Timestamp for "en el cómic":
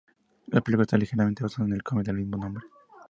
1.67-2.07